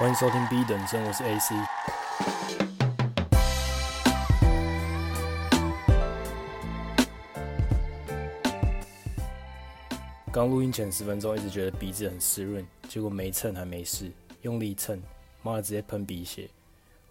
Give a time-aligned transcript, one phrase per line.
[0.00, 1.54] 欢迎收听 B 等生，我是 AC。
[10.32, 14.10] 刚录音前十分钟，一直觉得鼻子很湿润，结果没蹭还没事，
[14.40, 14.98] 用力蹭，
[15.42, 16.48] 妈的直接喷鼻血。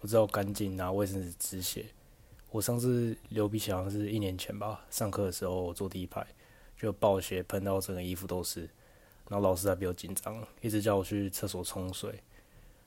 [0.00, 1.86] 我知道赶紧拿卫生纸止血。
[2.50, 6.26] 我上次流鼻血好像是一年前吧，上课的时候我坐第一排，
[6.76, 8.62] 就爆血喷到整个衣服都是，
[9.28, 12.20] 然后老师还比较紧张，一直叫我去厕所冲水。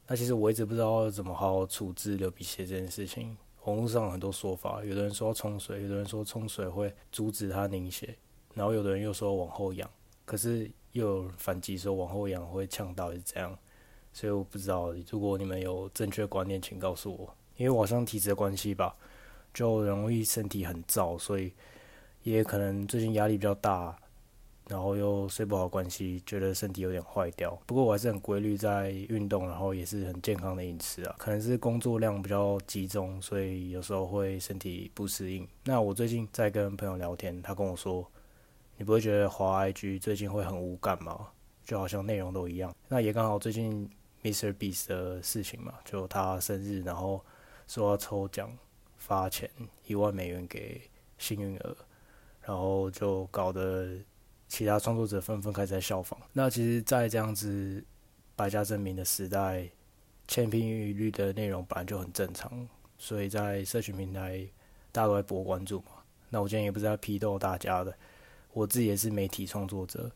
[0.07, 3.35] 那其实我一直不知道怎么好好处置流鼻血这件事情。
[3.63, 8.13] 网络上很多说法，有的人说要冲水，有的人说冲水会阻止它凝血，
[8.53, 9.89] 然后有的人又说往后仰，
[10.25, 13.57] 可是又有反击说往后仰会呛到，是这样。
[14.11, 17.33] 所以我不知道，如果你们有正确观念，请告诉我。
[17.55, 18.95] 因为我好像体质的关系吧，
[19.53, 21.53] 就容易身体很燥，所以
[22.23, 23.97] 也可能最近压力比较大。
[24.73, 27.55] 然后又睡不好关系，觉得身体有点坏掉。
[27.67, 31.13] 不过我还是很规律在运动，然后也是很健康的饮食啊。
[31.19, 35.47] 可能是工作量比较集中，所以有时候会身体不适应。
[35.63, 38.03] 那我最近在跟朋友聊天，他跟我说
[38.75, 41.27] ：“你不会觉得滑 IG 最近会很无感吗？
[41.63, 43.87] 就好像内容都一样。”那也刚好最近
[44.23, 44.51] Mr.
[44.53, 47.23] Beast 的事情嘛，就他生日，然后
[47.67, 48.49] 说要抽奖
[48.97, 49.47] 发钱
[49.85, 50.81] 一万美元给
[51.19, 51.75] 幸运儿，
[52.41, 53.99] 然后就搞得。
[54.53, 56.19] 其他创作者纷纷开始在效仿。
[56.31, 57.83] 那其实，在这样子
[58.35, 59.67] 百家争鸣的时代，
[60.27, 64.47] 千篇一律的内容本来就很正常，所以在社群平台，
[64.91, 66.03] 大家都在博关注嘛。
[66.29, 67.91] 那我今天也不是在批斗大家的，
[68.53, 70.07] 我自己也是媒体创作者，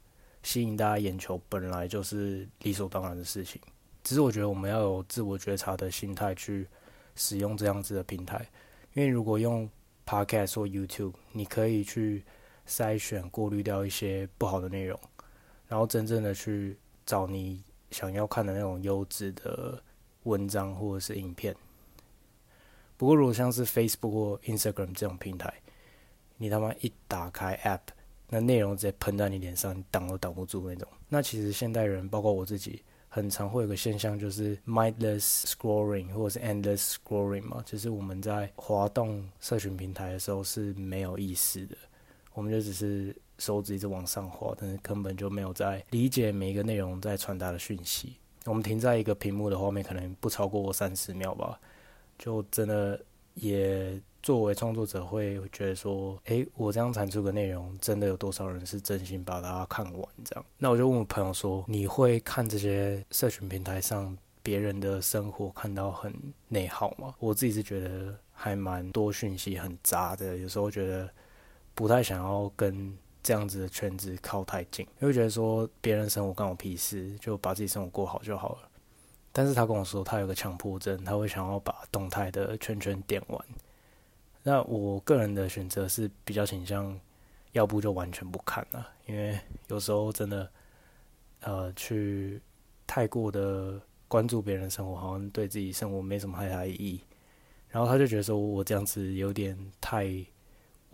[0.43, 3.59] 吸引大家眼球本来就是理所当然的事情。
[4.03, 6.67] 只是我觉得我们要有自我觉察的心态去
[7.15, 8.47] 使用这样子的平台，
[8.93, 9.67] 因为如果用
[10.05, 12.23] Podcast 或 YouTube，你可以去。
[12.67, 14.99] 筛选、过滤掉一些不好的内容，
[15.67, 19.81] 然后真正的去找你想要看的那种优质的
[20.23, 21.55] 文章或者是影片。
[22.97, 25.53] 不过，如果像是 Facebook 或 Instagram 这种平台，
[26.35, 27.93] 你他妈一打开 App，
[28.27, 30.87] 那内容直接喷在你脸上，你挡都挡不住那种。
[31.07, 41.77] 那其实现代人，包括我自己，很常会有个现象，就是 mindless scrolling 或者是 endless scrolling 嘛，就是我们在滑动社群平台的时候是没有意识的。
[42.37, 48.15] 我们就只是手指一直往上滑，但是根本就没有在理解每一个内容在传达的讯息。
[48.45, 51.59] 我们停在一个屏幕的画面，可能不超过三十秒吧，
[52.19, 53.03] 就真的
[53.33, 60.07] 也作为创作者会觉得说，诶，我这样产出的内容，真的有多少人是真心把它看完？
[60.23, 66.13] 这样，那我就问我朋友说，你会看这些社群平台上别人的生活看到很
[66.49, 67.15] 内耗吗？
[67.17, 71.09] 我自己是觉得还蛮多讯息很杂的，有时候觉得。
[71.77, 78.69] 不太想要跟这样子的圈子靠太近，因为觉得说别人生活关我屁事，就把自己生活过好就好了。
[79.31, 83.39] 但是他跟我说他有个强迫症，他会想要把动态的圈圈点完。
[84.41, 86.99] 那我个人的选择是比较倾向，
[87.51, 90.51] 要不就完全不看了，因为有时候真的，
[91.41, 92.41] 呃，去
[92.87, 97.01] 太过的关注别人生活，好像对自己生活没什么太大意义。
[97.69, 100.25] 然后他就觉得说我这样子有点太。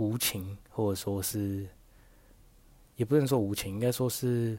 [0.04, 1.66] 无情，或者说是，
[2.96, 4.58] 也不能说无情，应该说是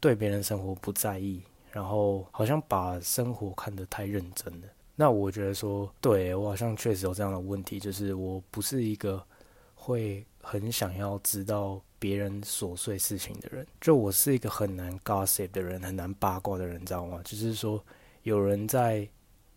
[0.00, 4.68] 对别人生活不在意，然后好像把生活看得太认真了。
[4.96, 9.22] 那我觉得说，对，我好像确实有这样的问题，就是我不是一个
[9.74, 17.20] 会很想要知道别人琐碎事情的人，就我是一个很难 gossip 的人，很难八卦的人，你知道吗？
[17.24, 17.84] 就是说，
[18.22, 19.08] 有人在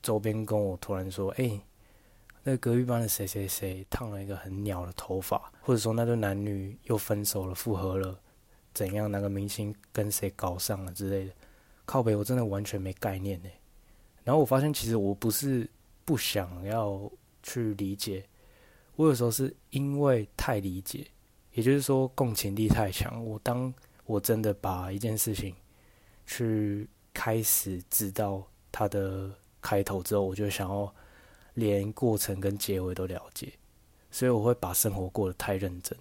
[0.02, 1.60] 周边跟我突然说，哎。
[2.46, 8.20] 那隔壁班的谁谁谁烫了一个很鸟的头发，或者说那对男女又分手了，复合了，
[8.74, 9.10] 怎样？
[9.10, 11.32] 哪个明星跟谁搞上了之类的？
[11.86, 13.50] 靠北，我真的完全没概念呢。
[14.26, 15.70] 然后我发现，其实我不是
[16.04, 17.10] 不想要
[17.42, 18.26] 去理解，
[18.98, 21.08] 我有时候是因为太理解，
[21.54, 23.26] 也就是说共情力太强。
[23.26, 23.74] 我当
[24.06, 25.56] 我真的把一件事情
[26.26, 29.32] 去开始知道它的
[29.62, 30.94] 开头之后，我就想要。
[31.56, 33.54] 连过程跟结尾都了解，
[34.10, 35.98] 所以我会把生活过得太认真，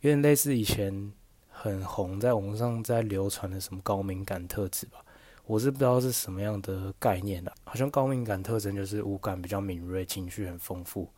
[0.00, 1.12] 有点类似以前
[1.48, 5.04] 很红在网上在流传的什么高敏感特质吧。
[5.44, 11.10] 我是不知道是什么样的概念啦，好像高敏感特征就是五感比较敏锐，情绪很丰富，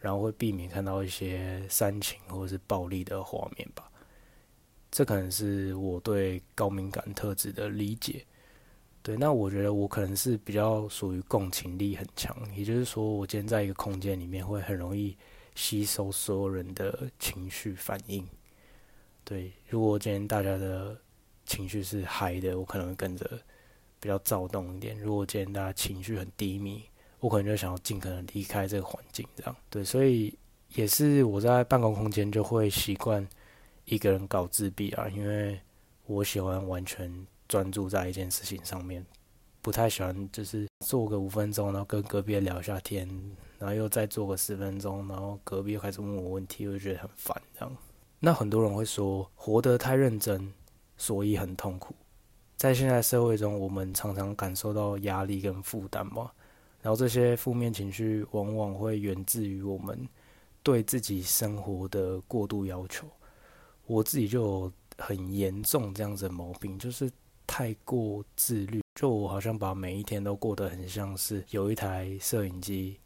[0.00, 3.90] 然后会避免看到一些煽情或者是暴力的画面吧。
[4.90, 8.24] 这可能是我对高敏感特质的理解。
[9.08, 15.16] 对，那我觉得我可能是比较属于共情力很强，也就是说，我今天在一个空间里面会很容易
[15.54, 18.22] 吸收所有人的情绪反应。
[19.24, 20.94] 对，如果今天大家的
[21.46, 23.26] 情绪是嗨的，我可能会跟着
[23.98, 25.00] 比较躁动一点。
[25.00, 26.84] 如果今天大家情绪很低迷，
[27.20, 29.82] 我可能就想要尽可能离开这个环境，这样对。
[29.82, 30.38] 所以
[30.74, 33.26] 也是我在办公空间就会习惯
[33.86, 35.58] 一个人搞自闭啊，因为
[36.04, 37.10] 我喜欢完全
[37.48, 39.04] 专注在一件事情上面，
[39.62, 43.08] 不太喜欢就是做个五分钟，然后跟隔壁聊一下天，
[43.58, 47.76] 然后又再做个十分钟，然后隔壁又开始问我问题，我就觉得很烦这样。
[48.20, 50.52] 那很多人会说，活得太认真，
[50.96, 51.94] 所以很痛苦。
[52.56, 56.30] 在现在社会中，我们常常感受到压力跟负担嘛，
[56.82, 60.08] 然后这些负面情绪往往会源自于我们
[60.62, 63.06] 对自己生活的过度要求。
[63.86, 67.08] 我自己就有很严重这样子的毛病，就是
[67.48, 72.96] 太过自律，就我好像把每一天都过得很像是有一台摄影机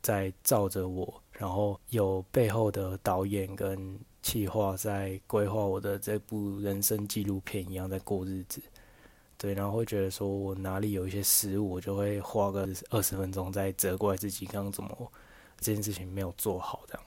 [0.00, 8.60] 在照着我，然后有背后的导演跟企划在规划我的这部人生纪录片一样在过日子，
[9.36, 15.12] 对，然后会觉得说我哪里有一些失误，我就会花个二十分钟在责怪自己刚刚怎么
[15.60, 17.02] 这件事情没有做好这样，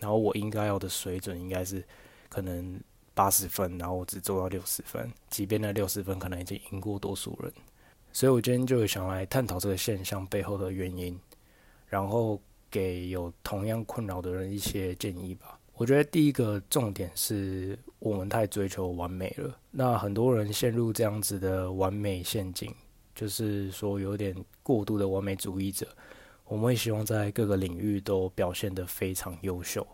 [0.00, 1.84] 然后我应该要的水准应该是
[2.28, 2.80] 可能
[3.18, 7.52] 八十分，然后我只做到六十分，即便那六十分可能已经赢过多数人，
[8.12, 11.18] 所以我今天就想来探讨这个现象背后的原因，
[11.88, 15.58] 然后给有同样困扰的人一些建议吧。
[15.74, 19.58] 我觉得第一个重点是我们太追求完美了。
[19.72, 22.72] 那很多人陷入这样子的完美陷阱，
[23.16, 24.32] 就是说有点
[24.62, 25.88] 过度的完美主义者。
[26.44, 29.84] 我们会希望在各个领域都表现得非常优秀，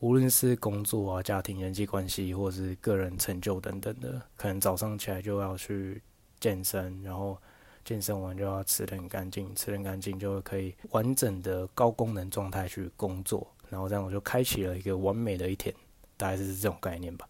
[0.00, 4.20] 无论是工作啊、家庭、人际关系，或是个人成就等等的。
[4.36, 6.02] 可能早上起来就要去
[6.38, 7.36] 健身，然后
[7.84, 13.46] 健身完就要吃得很干净，吃得很干净就可以完整的高功能状态去工作。
[13.70, 15.74] 然后这样我就开启了一个完美的一天，
[16.16, 17.28] 大概是这种概念吧。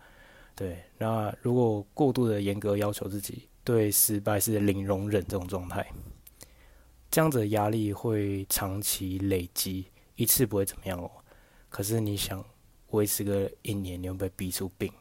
[0.54, 5.86] 对，那如果过度的严格要求自己，对失败是零容忍这种状态，
[7.10, 9.86] 这样子的压力会长期累积，
[10.16, 11.10] 一次不会怎么样哦。
[11.69, 12.42] 可是你想
[12.90, 14.92] 维持个一年，你会被逼出病，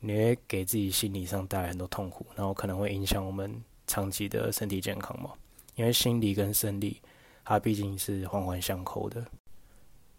[0.00, 5.32] 你会给自己心理上带来很多痛苦，然后可能会影响我们长期的身体健康嘛。
[5.74, 7.00] 因为心理跟生理，
[7.44, 9.24] 它毕竟是环环相扣的。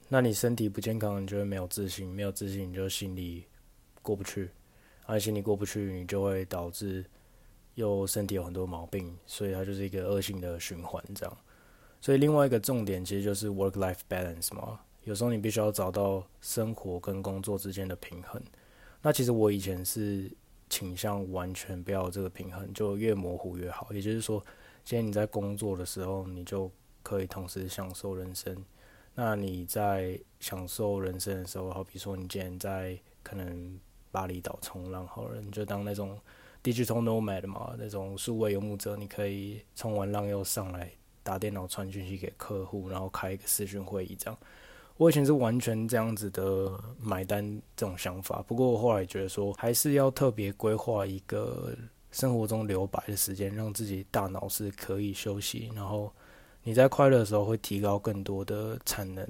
[0.09, 3.45] 那你身体不健康，你就会没有自信，没有自信你就心里
[4.01, 4.49] 过不去，
[5.05, 7.05] 而心里过不去，你就会导致
[7.75, 11.37] 又身体有很多毛病，所以它就是一个恶性的循环这样。
[12.01, 18.41] 所以另外一个重点其实就是 work-life balance 嘛，有时候你必须要找到生活跟工作之间的平衡。
[19.01, 20.31] 那其实我以前是
[20.69, 23.91] 倾向完全不要这个平衡，就越模糊越好。
[23.91, 24.44] 也就是说，
[24.83, 26.71] 今天你在工作的时候，你就
[27.01, 28.55] 可以同时享受人生。
[29.13, 33.79] 那你在享受人生的时候，好比说你今天在可能
[34.09, 36.17] 巴厘岛冲浪，好了，你就当那种
[36.63, 40.89] digital nomad 嘛，那种数位游牧者，你可以冲完浪又上来
[41.21, 44.39] 打电脑传讯息给客户，然后开一个视讯会议这样。
[44.97, 51.75] 我以前是完全这样子的买单这种想法，不过我后来觉得说，还是要特别规划一个
[52.11, 56.11] 生活中留白的时间，让自己大脑是可以休息，然后。
[56.65, 59.27] 你在快乐的时候会提高更多的产能，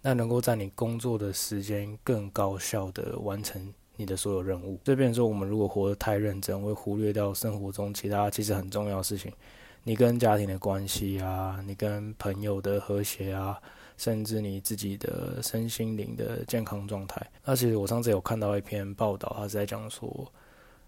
[0.00, 4.78] 那能够在你工作的时间更高效地完成你的所有任务。
[4.84, 9.32] 这边说，我们如果活得太认真，会忽略掉生活中其他其实很重要的事情，
[9.82, 13.60] 你跟家庭的关系啊，你跟朋友的和谐啊，
[13.96, 17.24] 甚至你自己的身心灵的健康状态。
[17.44, 20.30] 那其实我上次有看到一篇报道，他是在讲说，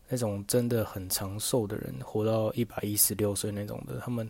[0.08, 4.28] 那种真的很长寿的人，活到一百一十六岁那种的，他们。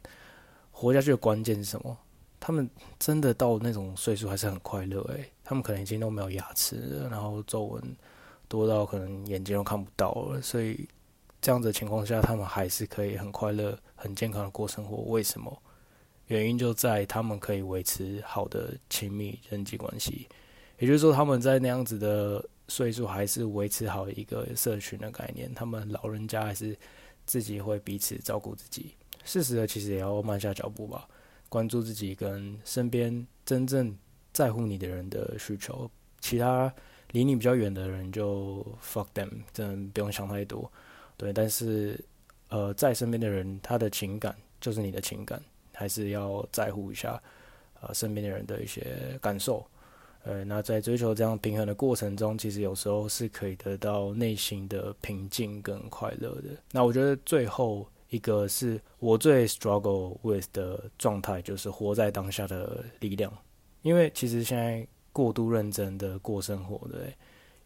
[0.81, 1.99] 活下去的关键是什么？
[2.39, 2.71] 他们
[3.01, 7.83] 真的到那种岁数还是很快乐诶，他们可能已经都没有牙齿了，然后皱纹
[8.47, 10.41] 多到可能眼睛都看不到了。
[10.41, 10.89] 所以
[11.41, 14.99] 这样子的情况下，他们还是可以很快乐、很健康的过生活。
[15.11, 15.61] 为什么？
[16.29, 20.27] 原因就在他们可以维持好的亲密人际关系，
[20.79, 25.53] 也就是说，他们在那样子的岁数还是维持好一个社群的概念。
[25.55, 26.77] 他们老人家还是
[27.27, 28.95] 自己会彼此照顾自己。
[29.25, 31.07] 适时的，其实也要慢下脚步吧，
[31.49, 33.95] 关注自己跟身边真正
[34.33, 35.91] 在乎你的人的需求。
[36.21, 36.73] 其他
[37.13, 40.71] 离你比较远的人就 fuck them，真的不用想太多。
[41.17, 42.03] 对，但是
[42.49, 45.43] 呃，在身边的人，他的情感就是你的情感，
[45.79, 47.23] 还是要在乎一下
[47.81, 49.65] 呃身边的人的一些感受。
[50.25, 56.49] 呃，那在追求这样平衡的过程中，其实有时候是可以得到内心的平静跟快乐的。
[56.73, 57.89] 那我觉得最后。
[58.11, 63.31] 一个是我最 struggle with 的状态，就是活在当下的力量。
[63.83, 67.15] 因为其实现在过度认真的过生活，对，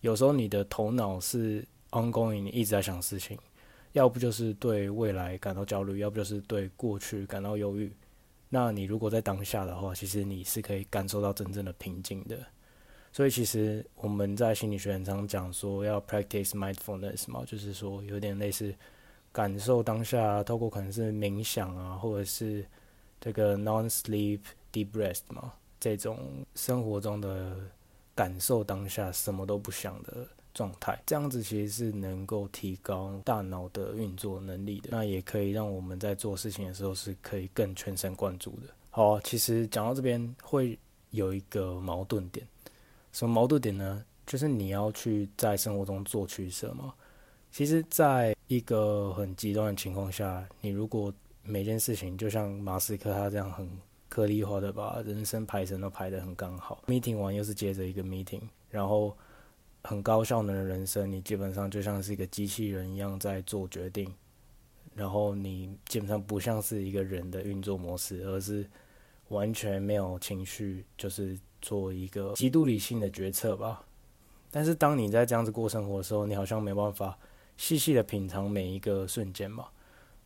[0.00, 3.38] 有时候你的头脑是 ongoing，你一直在想事情，
[3.92, 7.92] 要不就是对未来感到焦虑，要不就是对过去感到忧郁。
[8.54, 12.38] 那你如果在当下的话，其实你是可以感受到真正的平静的。
[13.10, 18.74] 所以其实我们在心理学上常讲说要 practice mindfulness 嘛，就是说有点类似
[19.32, 22.62] 感受当下，透过可能是冥想啊，或者是
[23.18, 24.40] 这个 non-sleep
[24.70, 27.56] deep rest 嘛，这种生活中的
[28.14, 30.28] 感受当下什么都不想的。
[30.54, 38.68] 状态这样子其实是能够提高大脑的运作能力的，那也可以让我们在做事情的时候是可以更全神贯注的。
[38.90, 40.78] 好，其实讲到这边会
[41.10, 42.46] 有一个矛盾点，
[43.12, 44.04] 什么矛盾点呢？
[44.26, 46.92] 就是你要去在生活中做取舍嘛。
[47.50, 53.66] 其实，在一个很极端的情况下，你如果每件事情就像马斯克他这样很
[54.08, 59.16] 颗粒化的把人生排程都排得很刚好，meeting 完又是接着一个 meeting，然后。
[59.84, 64.14] 很高效能的人生，你基本上就像是一个机器人一样在做决定，
[64.94, 68.64] 然后你基本上不像是一个人的运作模式，而是
[69.28, 73.84] 完全没有情绪，就是做一个极度理性的决策吧。
[74.52, 77.18] 但是当你在这样子过生活的时候，你好像没办法
[77.56, 79.66] 细细的品尝每一个瞬间嘛。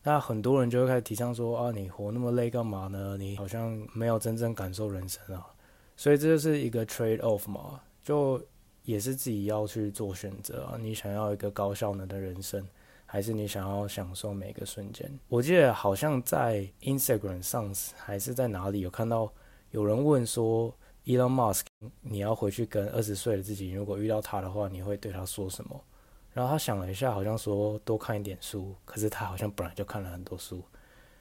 [0.03, 3.17] 那很多人就会开始提倡说啊，你活那么累干嘛呢？
[3.17, 5.47] 你好像没有真正感受人生啊。
[5.97, 8.39] 所以这就是一个 trade off 嘛，就。
[8.87, 10.79] 也是自己要去做选择啊！
[10.81, 12.65] 你想要一个高效能的人生，
[13.05, 15.11] 还是你想要享受每个瞬间？
[15.29, 19.31] 我记得好像在 Instagram 上还是在哪里有看到
[19.73, 20.73] 有人问说
[21.05, 21.65] ，Elon Musk，
[22.01, 25.85] 你要回去跟二十岁的自己，如果遇到他的话，你会对他说什么？
[26.33, 28.73] 然后他想了一下，好像说多看一点书。
[28.85, 30.63] 可是他好像本来就看了很多书，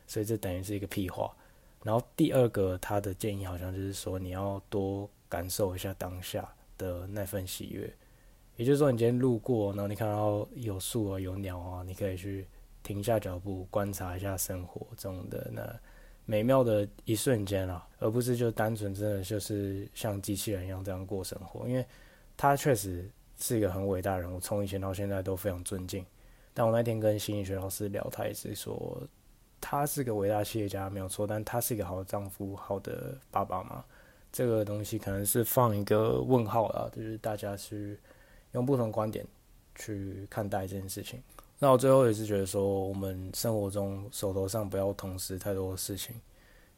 [0.06, 1.36] 所以这等于是一个屁话。
[1.84, 6.48] 然后第二个他的建议好像就是说，你要多感受一下当下。
[6.77, 7.91] 的那份喜悦，
[8.55, 12.48] 也就是说，你今天路过，然后你看到有树啊、有鸟啊，你可以去
[12.84, 15.79] 停下脚步，观察一下生活中的那
[16.25, 21.67] 美妙的一瞬间啊，而不是就单纯真的就是像机器人一样这样过生活。
[21.67, 21.86] 因为
[22.36, 26.05] 他确实是一个很伟大的人，物从以前到现在都非常尊敬。
[26.53, 29.01] 但我那天跟心理学老师聊，他也是说，
[29.60, 33.84] 他是个伟大企业家没有错，但他是一个好丈夫、好的爸爸嘛。
[34.36, 37.98] 这个东西可能是放一个问号啦，就是大家是
[38.51, 39.25] 用不同观点
[39.75, 41.24] 去看待这件事情。
[41.58, 46.13] 那我最后也是觉得说，我们生活中手头上不要同时太多事情，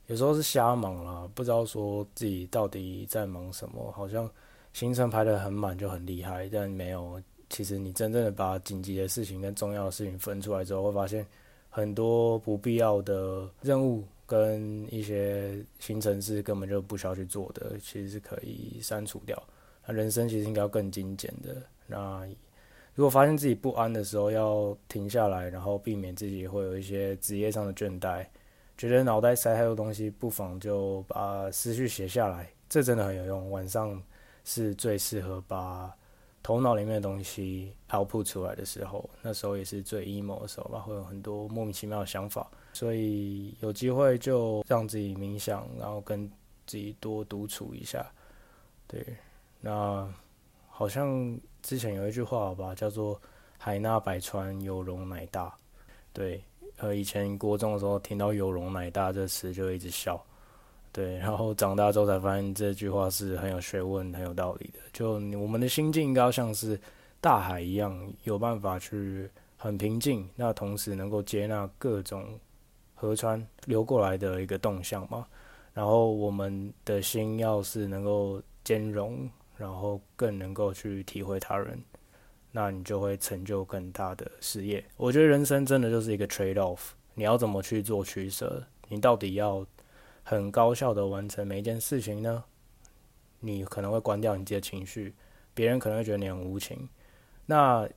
[0.05, 4.29] 有时候是瞎忙啦，不知道说自己到底在忙什么，好像
[4.71, 7.19] 行程排得很满就很厉害，但没有。
[7.49, 11.25] 其实你真正的把紧急的事情跟重要的事情分出来之后，会发现
[11.71, 14.03] 很多不必要的任务。
[14.27, 19.41] 跟一些行程是根本就不需要去做的，其实是可以删除掉。
[19.88, 21.55] 那人生其实应该要更精简的。
[21.88, 22.27] 那
[22.93, 28.25] 如果发现自己不安的时候，要停下来，然后避免自己会有一些职业上的倦怠，
[28.77, 33.50] 觉得脑袋塞太多东西，不妨就把思绪写下来，这真的很有用。
[33.50, 34.01] 晚上
[34.43, 35.96] 是最适合把
[36.47, 42.49] 头脑里面的东西 output 出来的时候，那时候也是最 emo 的时候吧，会有很多莫名其妙的想法。
[42.71, 46.25] 所以有机会就让自己冥想，然后跟
[46.65, 48.09] 自己多独处一下。
[48.87, 49.05] 对，
[49.59, 50.07] 那
[50.69, 53.21] 好像之前有一句话吧，叫做
[53.59, 55.53] “海纳百川，有容乃大”。
[56.13, 56.41] 对，
[56.77, 60.25] 呃，以前国中的时候听到“有容乃大”这词就一直笑。
[60.97, 64.79] 对，然后长大之后才发现这句话是很有学问、很有道理的。
[64.91, 66.79] 就我们的心境应该像是
[67.21, 72.25] 大海一样，有办法去很平静，那同时能够接纳各种。
[72.99, 75.27] 河川流过来的一个动向嘛，
[75.71, 81.79] 然后我们的心要是能够兼容，然后更能够去体会他人，
[82.51, 84.83] 那你就会成就更大的事业。
[84.95, 86.79] 我觉得人生真的就是一个 trade off，
[87.13, 88.63] 你要怎么去做取舍？
[88.87, 89.63] 你到底要
[90.29, 92.43] 很高效的完成每一件事情呢？
[93.39, 95.13] 你可能会关掉你自己的情绪，
[95.53, 96.89] 别人可能会觉得你很无情。
[97.46, 97.88] 那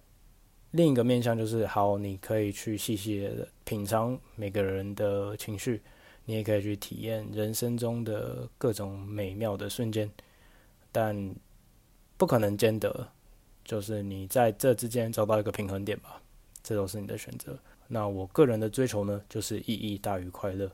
[0.70, 5.82] 另一个面向就是，好，你可以去细细的品尝每个人的情绪，
[6.24, 10.08] 你也可以去体验人生中的各种美妙的瞬间，
[10.92, 11.34] 但
[12.16, 13.08] 不可能兼得，
[13.64, 16.22] 就是你在这之间找到一个平衡点吧，
[16.62, 17.58] 这都是你的选择。
[17.88, 20.70] 那我个人的追求呢，就是意义大于快乐，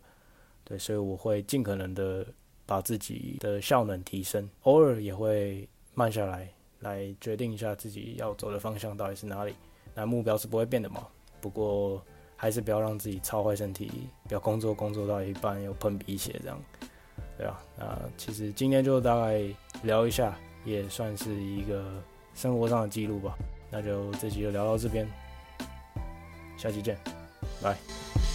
[0.69, 2.27] 对，所以我会尽可能的
[2.67, 9.55] 把自己的效能提升，偶尔也会慢下来，来决定一下自己要走的方向到底是哪里。
[9.95, 11.07] 那目标是不会变的嘛，
[11.41, 12.05] 不过
[12.37, 16.61] 还是不要让自己操坏身体，不要工作工作到一半又喷鼻血这样，
[17.39, 19.41] 对啊，那其实今天就大概
[19.85, 22.03] 聊一下，也算是一个
[22.35, 23.39] 生活上的记录吧。
[23.71, 25.09] 那就这集就聊到这边。
[26.57, 26.99] 下期见，
[27.63, 28.26] 拜。